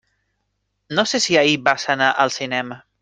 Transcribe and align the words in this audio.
No 0.99 1.05
sé 1.11 1.21
si 1.25 1.37
ahir 1.41 1.59
vas 1.69 1.87
anar 1.97 2.09
al 2.25 2.33
cinema. 2.39 2.83